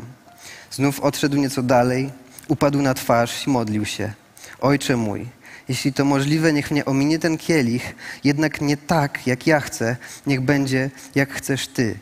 [0.71, 2.12] Znów odszedł nieco dalej,
[2.47, 4.13] upadł na twarz i modlił się.
[4.60, 5.27] Ojcze mój,
[5.69, 10.41] jeśli to możliwe, niech mnie ominie ten kielich, jednak nie tak, jak ja chcę, niech
[10.41, 11.99] będzie, jak chcesz Ty.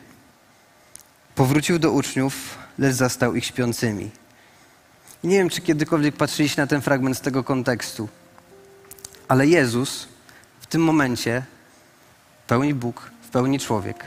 [1.35, 4.09] Powrócił do uczniów, lecz zastał ich śpiącymi.
[5.23, 8.09] I nie wiem, czy kiedykolwiek patrzyliście na ten fragment z tego kontekstu,
[9.27, 10.07] ale Jezus
[10.61, 11.43] w tym momencie,
[12.43, 14.03] w pełni Bóg, w pełni człowiek,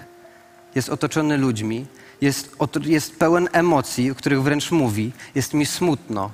[0.75, 1.87] jest otoczony ludźmi,
[2.21, 6.31] jest, jest pełen emocji, o których wręcz mówi, jest mi smutno.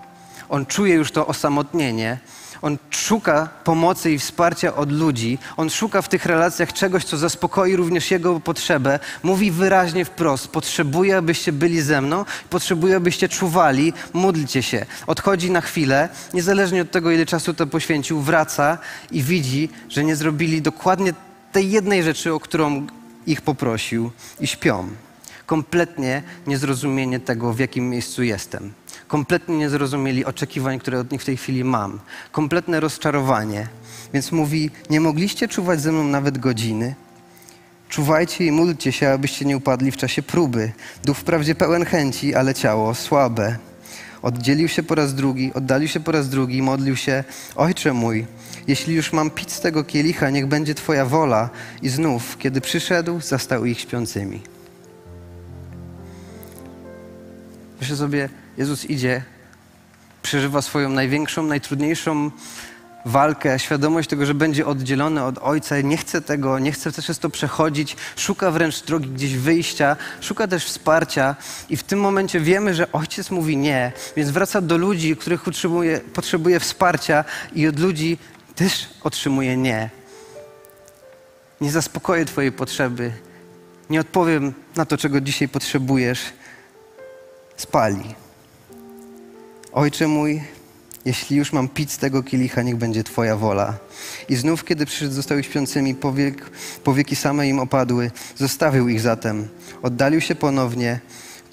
[0.48, 2.18] On czuje już to osamotnienie,
[2.64, 5.38] on szuka pomocy i wsparcia od ludzi.
[5.56, 8.98] On szuka w tych relacjach czegoś, co zaspokoi również jego potrzebę.
[9.22, 14.86] Mówi wyraźnie wprost: Potrzebuję, abyście byli ze mną, potrzebuję, abyście czuwali, módlcie się.
[15.06, 18.78] Odchodzi na chwilę, niezależnie od tego, ile czasu to poświęcił, wraca
[19.10, 21.14] i widzi, że nie zrobili dokładnie
[21.52, 22.86] tej jednej rzeczy, o którą
[23.26, 24.88] ich poprosił, i śpią.
[25.46, 28.72] Kompletnie niezrozumienie tego, w jakim miejscu jestem
[29.08, 32.00] kompletnie nie zrozumieli oczekiwań, które od nich w tej chwili mam.
[32.32, 33.68] Kompletne rozczarowanie.
[34.14, 36.94] Więc mówi: Nie mogliście czuwać ze mną nawet godziny.
[37.88, 40.72] Czuwajcie i módlcie się, abyście nie upadli w czasie próby.
[41.04, 43.56] Duch wprawdzie pełen chęci, ale ciało słabe.
[44.22, 47.24] Oddzielił się po raz drugi, oddalił się po raz drugi, modlił się:
[47.56, 48.26] Ojcze mój,
[48.66, 51.50] jeśli już mam pić z tego kielicha, niech będzie Twoja wola.
[51.82, 54.53] I znów, kiedy przyszedł, zastał ich śpiącymi.
[57.80, 59.22] Myślę sobie, Jezus idzie,
[60.22, 62.30] przeżywa swoją największą, najtrudniejszą
[63.04, 67.30] walkę, świadomość tego, że będzie oddzielony od Ojca, nie chce tego, nie chce też to
[67.30, 71.36] przechodzić, szuka wręcz drogi gdzieś wyjścia, szuka też wsparcia
[71.68, 76.00] i w tym momencie wiemy, że Ojciec mówi nie, więc wraca do ludzi, których utrzymuje,
[76.00, 78.18] potrzebuje wsparcia i od ludzi
[78.54, 79.90] też otrzymuje nie.
[81.60, 83.12] Nie zaspokoję Twojej potrzeby,
[83.90, 86.20] nie odpowiem na to, czego dzisiaj potrzebujesz.
[87.56, 88.14] Spali.
[89.72, 90.42] Ojcze mój,
[91.04, 93.74] jeśli już mam pić z tego kielicha, niech będzie Twoja wola.
[94.28, 96.50] I znów, kiedy przyszedł, został ich śpiącymi, powiek,
[96.84, 99.48] powieki same im opadły, zostawił ich zatem.
[99.82, 101.00] Oddalił się ponownie,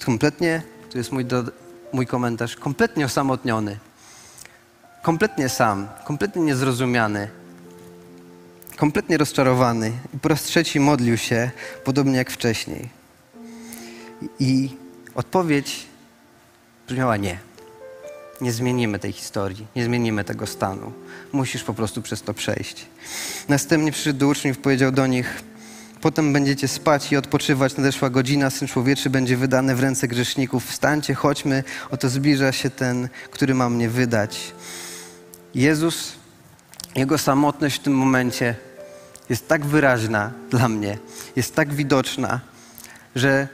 [0.04, 1.44] kompletnie, to jest mój, do,
[1.92, 3.78] mój komentarz, kompletnie osamotniony.
[5.02, 7.28] Kompletnie sam, kompletnie niezrozumiany,
[8.76, 9.92] kompletnie rozczarowany.
[10.14, 11.50] I po raz trzeci modlił się,
[11.84, 12.88] podobnie jak wcześniej.
[14.40, 14.76] I
[15.14, 15.86] odpowiedź
[16.92, 17.38] brzmiała nie
[18.40, 20.92] nie zmienimy tej historii, nie zmienimy tego stanu.
[21.32, 22.86] Musisz po prostu przez to przejść.
[23.48, 25.42] Następnie przyszedł do uczniów powiedział do nich,
[26.00, 30.66] potem będziecie spać i odpoczywać, nadeszła godzina, Syn Człowieczy będzie wydany w ręce grzeszników.
[30.66, 34.52] Wstańcie, chodźmy, oto zbliża się ten, który ma mnie wydać.
[35.54, 36.12] Jezus,
[36.94, 38.54] Jego samotność w tym momencie
[39.30, 40.98] jest tak wyraźna dla mnie,
[41.36, 42.40] jest tak widoczna,
[43.16, 43.48] że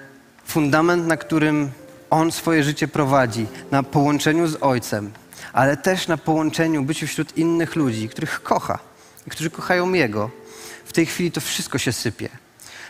[0.45, 1.71] fundament, na którym
[2.11, 5.11] on swoje życie prowadzi na połączeniu z Ojcem,
[5.53, 8.79] ale też na połączeniu, byciu wśród innych ludzi, których kocha
[9.29, 10.31] którzy kochają Jego.
[10.85, 12.29] W tej chwili to wszystko się sypie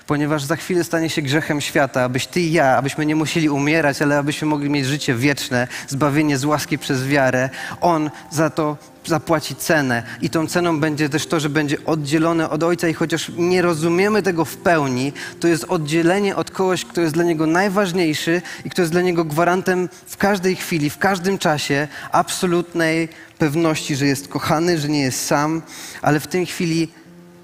[0.09, 4.03] ponieważ za chwilę stanie się grzechem świata, abyś ty i ja, abyśmy nie musieli umierać,
[4.03, 7.51] ale abyśmy mogli mieć życie wieczne, zbawienie z łaski przez wiarę.
[7.81, 10.03] On za to zapłaci cenę.
[10.23, 12.89] I tą ceną będzie też to, że będzie oddzielony od Ojca.
[12.89, 17.25] I chociaż nie rozumiemy tego w pełni, to jest oddzielenie od kogoś, kto jest dla
[17.25, 23.09] Niego najważniejszy i kto jest dla Niego gwarantem w każdej chwili, w każdym czasie absolutnej
[23.39, 25.63] pewności, że jest kochany, że nie jest sam,
[26.03, 26.89] ale w tej chwili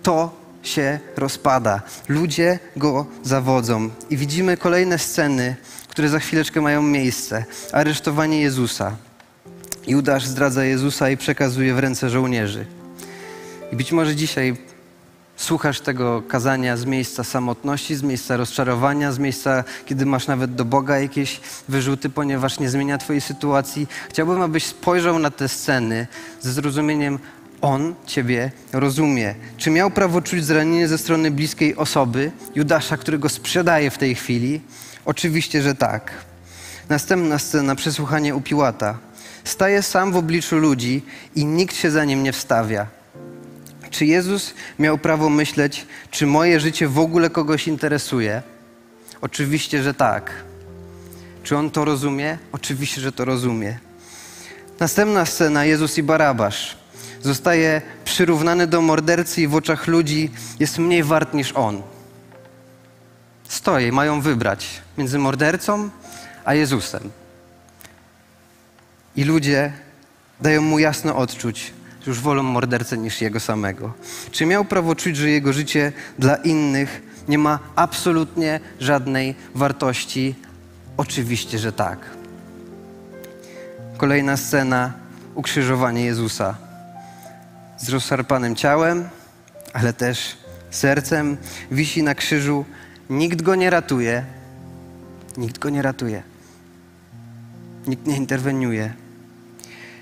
[0.03, 1.83] to się rozpada.
[2.09, 3.91] Ludzie go zawodzą.
[4.11, 5.57] I widzimy kolejne sceny,
[5.89, 7.45] które za chwileczkę mają miejsce.
[7.73, 8.97] Aresztowanie Jezusa.
[9.87, 12.67] Judasz zdradza Jezusa i przekazuje w ręce żołnierzy.
[13.73, 14.57] I być może dzisiaj
[15.37, 20.65] słuchasz tego kazania z miejsca samotności, z miejsca rozczarowania, z miejsca, kiedy masz nawet do
[20.65, 23.87] Boga jakieś wyrzuty, ponieważ nie zmienia Twojej sytuacji.
[24.11, 26.07] Chciałbym, abyś spojrzał na te sceny
[26.41, 27.19] ze zrozumieniem,
[27.65, 29.35] on Ciebie rozumie.
[29.57, 34.61] Czy miał prawo czuć zranienie ze strony bliskiej osoby, Judasza, którego sprzedaje w tej chwili?
[35.05, 36.13] Oczywiście, że tak.
[36.89, 38.99] Następna scena, przesłuchanie u Piłata.
[39.45, 41.03] Staje sam w obliczu ludzi
[41.35, 42.87] i nikt się za nim nie wstawia.
[43.91, 48.43] Czy Jezus miał prawo myśleć, czy moje życie w ogóle kogoś interesuje?
[49.21, 50.31] Oczywiście, że tak.
[51.43, 52.39] Czy on to rozumie?
[52.53, 53.79] Oczywiście, że to rozumie.
[54.81, 56.84] Następna scena, Jezus i Barabasz
[57.25, 61.83] zostaje przyrównany do mordercy i w oczach ludzi jest mniej wart niż on.
[63.49, 65.91] Stoję, mają wybrać między mordercą
[66.45, 67.11] a Jezusem.
[69.17, 69.73] I ludzie
[70.41, 73.93] dają mu jasno odczuć, że już wolą mordercę niż jego samego.
[74.31, 80.35] Czy miał prawo czuć, że jego życie dla innych nie ma absolutnie żadnej wartości?
[80.97, 81.99] Oczywiście, że tak.
[83.97, 84.93] Kolejna scena
[85.35, 86.64] ukrzyżowanie Jezusa
[87.85, 89.09] z rozszarpanym ciałem,
[89.73, 90.37] ale też
[90.71, 91.37] sercem,
[91.71, 92.65] wisi na krzyżu.
[93.11, 94.25] Nikt go nie ratuje.
[95.37, 96.23] Nikt go nie ratuje.
[97.87, 98.95] Nikt nie interweniuje.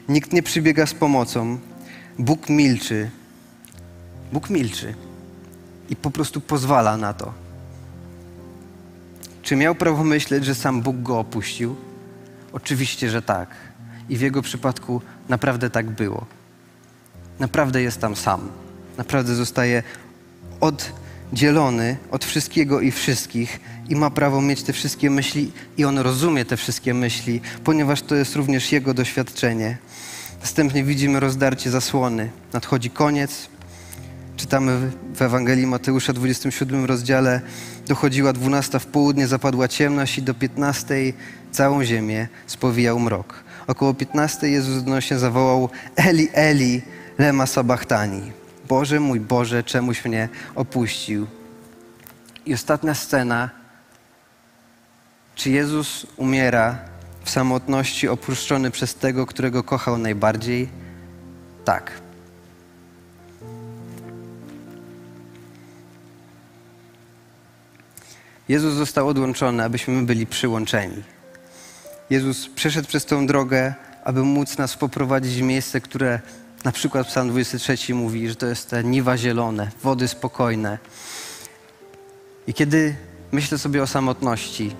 [0.08, 1.58] Nikt nie przybiega z pomocą.
[2.18, 3.10] Bóg milczy.
[4.32, 4.94] Bóg milczy
[5.90, 7.32] i po prostu pozwala na to.
[9.42, 11.76] Czy miał prawo myśleć, że sam Bóg go opuścił?
[12.52, 13.48] Oczywiście, że tak.
[14.08, 16.26] I w jego przypadku naprawdę tak było.
[17.42, 18.48] Naprawdę jest tam sam.
[18.98, 19.82] Naprawdę zostaje
[20.60, 26.44] oddzielony od wszystkiego i wszystkich i ma prawo mieć te wszystkie myśli i on rozumie
[26.44, 29.78] te wszystkie myśli, ponieważ to jest również jego doświadczenie.
[30.40, 32.30] Następnie widzimy rozdarcie zasłony.
[32.52, 33.48] Nadchodzi koniec.
[34.36, 37.40] Czytamy w Ewangelii Mateusza 27 rozdziale
[37.88, 40.94] dochodziła 12 w południe, zapadła ciemność i do 15
[41.52, 43.44] całą ziemię spowijał mrok.
[43.66, 46.82] Około 15 Jezus odnośnie zawołał Eli, Eli,
[47.22, 48.32] lema sabachtani.
[48.68, 51.26] Boże mój Boże, czemuś mnie opuścił.
[52.46, 53.50] I ostatnia scena.
[55.34, 56.78] Czy Jezus umiera
[57.24, 60.68] w samotności, opuszczony przez tego, którego kochał najbardziej?
[61.64, 61.92] Tak.
[68.48, 71.02] Jezus został odłączony, abyśmy byli przyłączeni.
[72.10, 76.20] Jezus przeszedł przez tą drogę, aby móc nas poprowadzić w miejsce, które
[76.64, 80.78] na przykład Psalm 23 mówi, że to jest te niwa zielone, wody spokojne.
[82.46, 82.94] I kiedy
[83.32, 84.76] myślę sobie o samotności,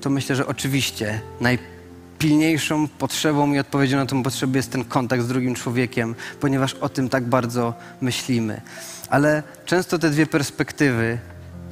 [0.00, 5.28] to myślę, że oczywiście najpilniejszą potrzebą i odpowiedzią na tę potrzebę jest ten kontakt z
[5.28, 8.60] drugim człowiekiem, ponieważ o tym tak bardzo myślimy.
[9.10, 11.18] Ale często te dwie perspektywy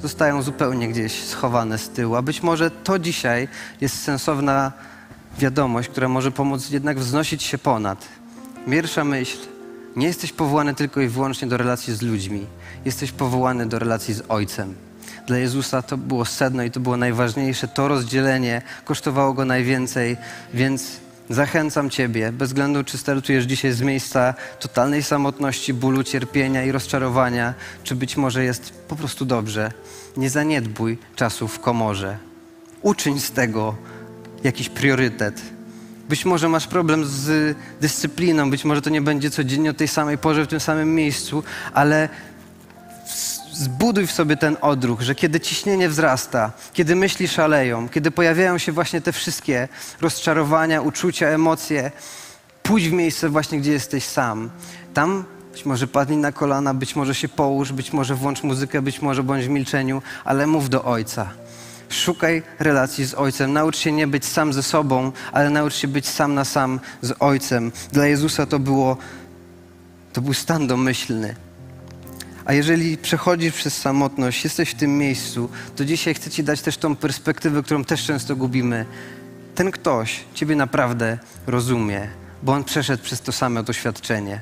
[0.01, 3.47] zostają zupełnie gdzieś schowane z tyłu, a być może to dzisiaj
[3.81, 4.71] jest sensowna
[5.39, 8.16] wiadomość, która może pomóc jednak wznosić się ponad.
[8.71, 9.37] Pierwsza myśl.
[9.95, 12.45] Nie jesteś powołany tylko i wyłącznie do relacji z ludźmi.
[12.85, 14.75] Jesteś powołany do relacji z Ojcem.
[15.27, 17.67] Dla Jezusa to było sedno i to było najważniejsze.
[17.67, 20.17] To rozdzielenie kosztowało go najwięcej,
[20.53, 20.97] więc
[21.29, 27.53] zachęcam Ciebie, bez względu czy startujesz dzisiaj z miejsca totalnej samotności, bólu, cierpienia i rozczarowania,
[27.83, 29.71] czy być może jest po prostu dobrze.
[30.17, 32.17] Nie zaniedbuj czasu w komorze.
[32.81, 33.75] Uczyń z tego
[34.43, 35.56] jakiś priorytet.
[36.09, 40.17] Być może masz problem z dyscypliną, być może to nie będzie codziennie o tej samej
[40.17, 41.43] porze, w tym samym miejscu,
[41.73, 42.09] ale
[43.53, 48.71] zbuduj w sobie ten odruch, że kiedy ciśnienie wzrasta, kiedy myśli szaleją, kiedy pojawiają się
[48.71, 49.67] właśnie te wszystkie
[50.01, 51.91] rozczarowania, uczucia, emocje,
[52.63, 54.49] pójdź w miejsce właśnie, gdzie jesteś sam.
[54.93, 59.01] Tam być może padnij na kolana, być może się połóż, być może włącz muzykę, być
[59.01, 61.29] może bądź w milczeniu, ale mów do Ojca.
[61.89, 63.53] Szukaj relacji z Ojcem.
[63.53, 67.13] Naucz się nie być sam ze sobą, ale naucz się być sam na sam z
[67.19, 67.71] Ojcem.
[67.91, 68.97] Dla Jezusa to było,
[70.13, 71.35] to był stan domyślny.
[72.45, 76.77] A jeżeli przechodzisz przez samotność, jesteś w tym miejscu, to dzisiaj chcę Ci dać też
[76.77, 78.85] tą perspektywę, którą też często gubimy.
[79.55, 82.07] Ten ktoś Ciebie naprawdę rozumie,
[82.43, 84.41] bo on przeszedł przez to samo doświadczenie.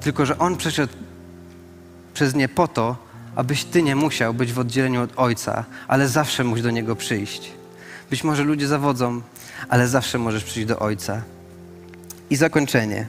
[0.00, 0.92] Tylko, że on przeszedł
[2.14, 2.96] przez nie po to,
[3.36, 7.52] abyś Ty nie musiał być w oddzieleniu od Ojca, ale zawsze musisz do Niego przyjść.
[8.10, 9.22] Być może ludzie zawodzą,
[9.68, 11.22] ale zawsze możesz przyjść do Ojca.
[12.30, 13.06] I zakończenie.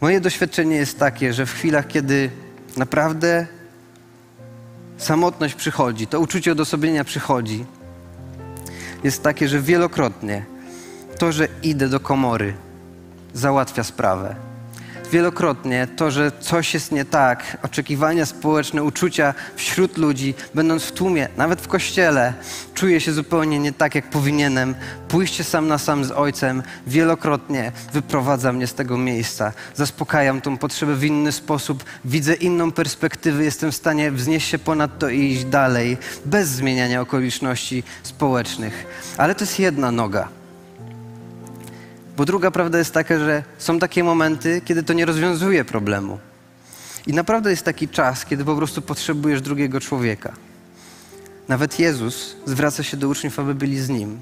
[0.00, 2.30] Moje doświadczenie jest takie, że w chwilach, kiedy
[2.76, 3.46] naprawdę
[4.98, 7.64] samotność przychodzi, to uczucie odosobnienia przychodzi,
[9.04, 10.44] jest takie, że wielokrotnie
[11.18, 12.54] to, że idę do komory,
[13.34, 14.36] załatwia sprawę
[15.14, 21.28] wielokrotnie to, że coś jest nie tak, oczekiwania społeczne, uczucia wśród ludzi, będąc w tłumie,
[21.36, 22.34] nawet w kościele,
[22.74, 24.74] czuję się zupełnie nie tak, jak powinienem.
[25.08, 29.52] Pójście sam na sam z Ojcem wielokrotnie wyprowadza mnie z tego miejsca.
[29.74, 34.98] Zaspokajam tą potrzebę w inny sposób, widzę inną perspektywę, jestem w stanie wznieść się ponad
[34.98, 38.86] to i iść dalej, bez zmieniania okoliczności społecznych.
[39.18, 40.43] Ale to jest jedna noga.
[42.16, 46.18] Bo druga prawda jest taka, że są takie momenty, kiedy to nie rozwiązuje problemu.
[47.06, 50.32] I naprawdę jest taki czas, kiedy po prostu potrzebujesz drugiego człowieka.
[51.48, 54.20] Nawet Jezus zwraca się do uczniów, aby byli z Nim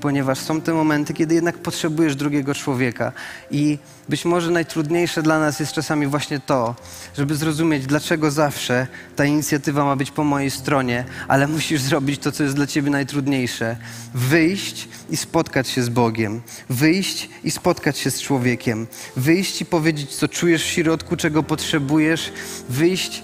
[0.00, 3.12] ponieważ są te momenty, kiedy jednak potrzebujesz drugiego człowieka.
[3.50, 6.74] I być może najtrudniejsze dla nas jest czasami właśnie to,
[7.16, 8.86] żeby zrozumieć, dlaczego zawsze
[9.16, 12.90] ta inicjatywa ma być po mojej stronie, ale musisz zrobić to, co jest dla ciebie
[12.90, 13.76] najtrudniejsze.
[14.14, 16.42] Wyjść i spotkać się z Bogiem.
[16.70, 18.86] Wyjść i spotkać się z człowiekiem.
[19.16, 22.32] Wyjść i powiedzieć, co czujesz w środku, czego potrzebujesz.
[22.68, 23.22] Wyjść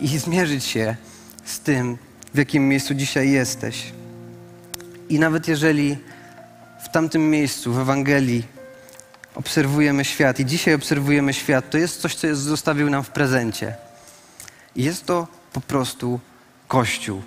[0.00, 0.96] i zmierzyć się
[1.44, 1.98] z tym,
[2.34, 3.99] w jakim miejscu dzisiaj jesteś.
[5.10, 5.96] I nawet jeżeli
[6.84, 8.46] w tamtym miejscu, w Ewangelii,
[9.34, 13.74] obserwujemy świat i dzisiaj obserwujemy świat, to jest coś, co jest, zostawił nam w prezencie.
[14.76, 16.20] I jest to po prostu
[16.68, 17.22] Kościół.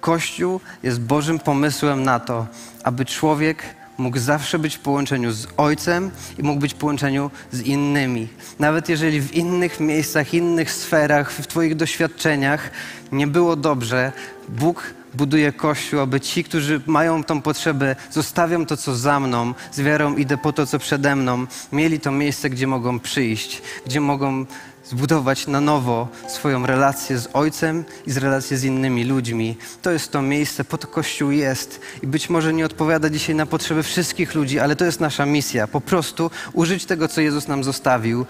[0.00, 2.46] Kościół jest Bożym pomysłem na to,
[2.84, 3.62] aby człowiek
[3.98, 8.28] mógł zawsze być w połączeniu z Ojcem i mógł być w połączeniu z innymi.
[8.58, 12.70] Nawet jeżeli w innych miejscach, innych sferach, w Twoich doświadczeniach
[13.12, 14.12] nie było dobrze,
[14.48, 19.80] Bóg buduje Kościół, aby ci, którzy mają tą potrzebę, zostawiam to, co za mną, z
[19.80, 24.46] wiarą idę po to, co przede mną, mieli to miejsce, gdzie mogą przyjść, gdzie mogą
[24.84, 29.56] zbudować na nowo swoją relację z Ojcem i z relację z innymi ludźmi.
[29.82, 31.80] To jest to miejsce, po to Kościół jest.
[32.02, 35.66] I być może nie odpowiada dzisiaj na potrzeby wszystkich ludzi, ale to jest nasza misja.
[35.66, 38.26] Po prostu użyć tego, co Jezus nam zostawił.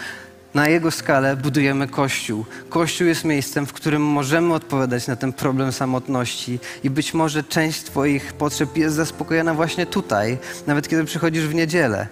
[0.55, 2.45] Na Jego skalę budujemy Kościół.
[2.69, 7.83] Kościół jest miejscem, w którym możemy odpowiadać na ten problem samotności i być może część
[7.83, 12.07] Twoich potrzeb jest zaspokojona właśnie tutaj, nawet kiedy przychodzisz w niedzielę.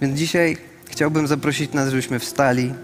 [0.00, 2.74] Więc dzisiaj Chciałbym zaprosić nas, żebyśmy wstali,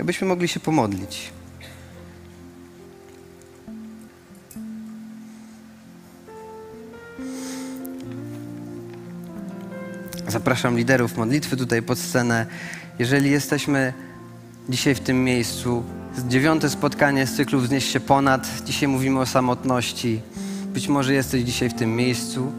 [0.00, 1.30] abyśmy mogli się pomodlić.
[10.30, 12.46] Zapraszam liderów modlitwy tutaj pod scenę.
[12.98, 13.92] Jeżeli jesteśmy
[14.68, 15.84] dzisiaj w tym miejscu,
[16.28, 18.48] dziewiąte spotkanie z cyklu Wznieś się ponad.
[18.64, 20.20] Dzisiaj mówimy o samotności.
[20.66, 22.52] Być może jesteś dzisiaj w tym miejscu,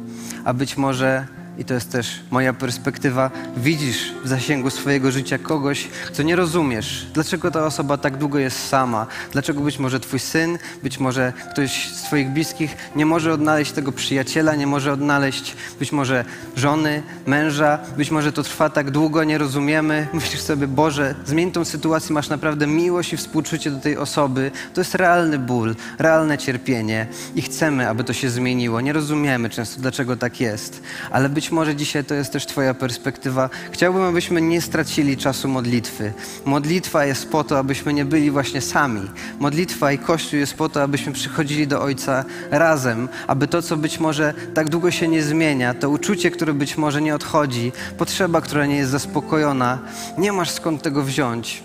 [0.44, 5.88] a być może i to jest też moja perspektywa, widzisz w zasięgu swojego życia kogoś,
[6.14, 7.08] co nie rozumiesz.
[7.14, 9.08] Dlaczego ta osoba tak długo jest sama?
[9.32, 13.92] Dlaczego być może twój syn, być może ktoś z twoich bliskich nie może odnaleźć tego
[13.92, 19.38] przyjaciela, nie może odnaleźć być może żony, męża, być może to trwa tak długo, nie
[19.38, 20.08] rozumiemy.
[20.14, 24.52] Myślisz sobie, Boże, zmień tą sytuację, masz naprawdę miłość i współczucie do tej osoby.
[24.74, 28.82] To jest realny ból, realne cierpienie i chcemy, aby to się zmieniło.
[28.82, 33.50] Nie rozumiemy często, dlaczego tak jest, ale być może dzisiaj to jest też Twoja perspektywa.
[33.72, 36.14] Chciałbym, abyśmy nie stracili czasu modlitwy.
[36.46, 39.02] Modlitwa jest po to, abyśmy nie byli właśnie sami.
[39.40, 44.00] Modlitwa i Kościół jest po to, abyśmy przychodzili do Ojca razem, aby to, co być
[44.00, 48.66] może tak długo się nie zmienia, to uczucie, które być może nie odchodzi, potrzeba, która
[48.66, 49.80] nie jest zaspokojona,
[50.18, 51.64] nie masz skąd tego wziąć.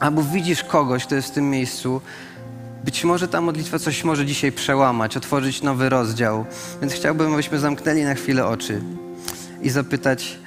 [0.00, 2.00] Albo widzisz kogoś, kto jest w tym miejscu,
[2.84, 6.44] być może ta modlitwa coś może dzisiaj przełamać, otworzyć nowy rozdział.
[6.80, 8.80] Więc chciałbym, abyśmy zamknęli na chwilę oczy
[9.62, 10.38] i zapytać,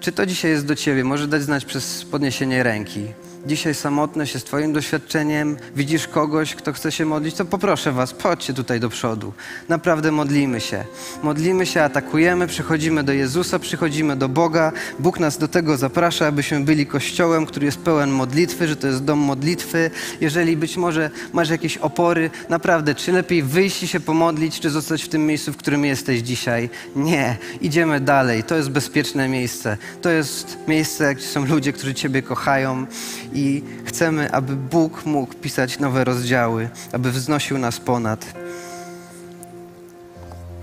[0.00, 1.04] czy to dzisiaj jest do Ciebie?
[1.04, 3.06] Może dać znać przez podniesienie ręki
[3.46, 8.54] dzisiaj samotność jest Twoim doświadczeniem, widzisz kogoś, kto chce się modlić, to poproszę Was, chodźcie
[8.54, 9.32] tutaj do przodu.
[9.68, 10.84] Naprawdę modlimy się.
[11.22, 14.72] Modlimy się, atakujemy, przychodzimy do Jezusa, przychodzimy do Boga.
[14.98, 19.04] Bóg nas do tego zaprasza, abyśmy byli kościołem, który jest pełen modlitwy, że to jest
[19.04, 19.90] dom modlitwy.
[20.20, 25.02] Jeżeli być może masz jakieś opory, naprawdę, czy lepiej wyjść i się pomodlić, czy zostać
[25.02, 26.70] w tym miejscu, w którym jesteś dzisiaj?
[26.96, 28.44] Nie, idziemy dalej.
[28.44, 29.76] To jest bezpieczne miejsce.
[30.02, 32.86] To jest miejsce, gdzie są ludzie, którzy Ciebie kochają
[33.32, 38.34] i chcemy, aby Bóg mógł pisać nowe rozdziały, aby wznosił nas ponad.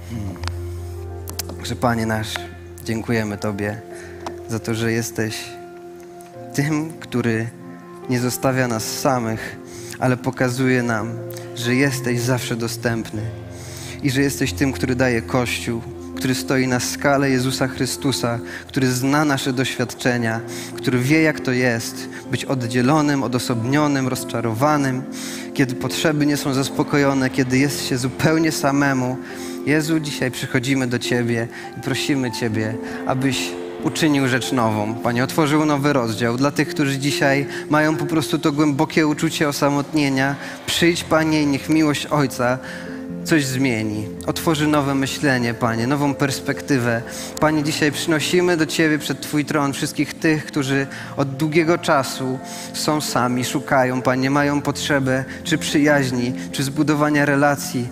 [0.10, 0.36] Hmm.
[1.64, 2.34] Że Panie nasz,
[2.84, 3.82] dziękujemy Tobie
[4.50, 5.44] za to, że jesteś
[6.54, 7.48] tym, który
[8.10, 9.58] nie zostawia nas samych,
[10.00, 11.14] ale pokazuje nam,
[11.56, 13.22] że jesteś zawsze dostępny
[14.04, 15.82] i że jesteś tym, który daje Kościół,
[16.18, 20.42] który stoi na skale Jezusa Chrystusa, który zna nasze doświadczenia,
[20.76, 25.04] który wie, jak to jest być oddzielonym, odosobnionym, rozczarowanym,
[25.54, 29.18] kiedy potrzeby nie są zaspokojone, kiedy jest się zupełnie samemu.
[29.66, 32.74] Jezu, dzisiaj przychodzimy do Ciebie i prosimy Ciebie,
[33.08, 33.50] abyś
[33.84, 34.96] uczynił rzecz nową.
[34.96, 40.36] Panie, otworzył nowy rozdział dla tych, którzy dzisiaj mają po prostu to głębokie uczucie osamotnienia.
[40.66, 42.58] Przyjdź, Panie, i niech miłość Ojca
[43.28, 47.02] coś zmieni, otworzy nowe myślenie, Panie, nową perspektywę.
[47.40, 50.88] Panie, dzisiaj przynosimy do Ciebie przed Twój tron wszystkich tych, którzy
[51.18, 52.40] od długiego czasu
[52.74, 57.88] są sami, szukają, Panie, mają potrzebę czy przyjaźni, czy zbudowania relacji,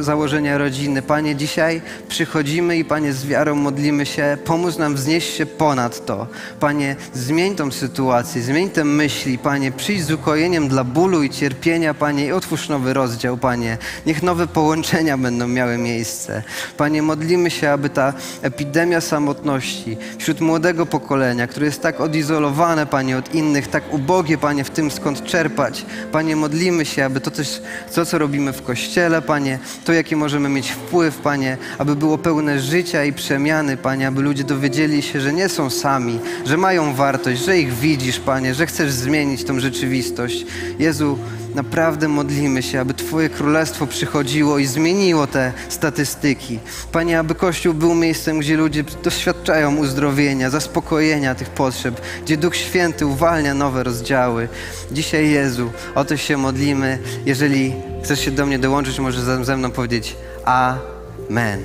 [0.00, 1.02] założenia rodziny.
[1.02, 6.26] Panie, dzisiaj przychodzimy i Panie, z wiarą modlimy się, pomóż nam wznieść się ponad to.
[6.60, 11.94] Panie, zmień tą sytuację, zmień te myśli, Panie, przyjdź z ukojeniem dla bólu i cierpienia,
[11.94, 13.78] Panie, i otwórz nowy rozdział, Panie.
[14.06, 16.42] Niech nowe połączenie połączenia będą miały miejsce.
[16.76, 18.12] Panie, modlimy się, aby ta
[18.42, 24.64] epidemia samotności wśród młodego pokolenia, które jest tak odizolowane, Panie, od innych, tak ubogie, Panie,
[24.64, 25.86] w tym skąd czerpać.
[26.12, 27.60] Panie, modlimy się, aby to, coś,
[27.94, 32.60] to co robimy w Kościele, Panie, to jaki możemy mieć wpływ, Panie, aby było pełne
[32.60, 37.44] życia i przemiany, Panie, aby ludzie dowiedzieli się, że nie są sami, że mają wartość,
[37.44, 40.46] że ich widzisz, Panie, że chcesz zmienić tą rzeczywistość.
[40.78, 41.18] Jezu,
[41.54, 46.58] naprawdę modlimy się, aby Twoje królestwo przychodziło i zmieniło te statystyki.
[46.92, 53.06] Panie, aby Kościół był miejscem, gdzie ludzie doświadczają uzdrowienia, zaspokojenia tych potrzeb, gdzie Duch Święty
[53.06, 54.48] uwalnia nowe rozdziały.
[54.92, 56.98] Dzisiaj, Jezu, o to się modlimy.
[57.26, 57.74] Jeżeli
[58.04, 61.60] chcesz się do mnie dołączyć, możesz ze- mną powiedzieć Amen.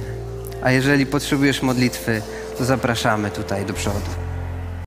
[0.64, 2.22] A jeżeli potrzebujesz modlitwy,
[2.58, 4.23] to zapraszamy tutaj do przodu.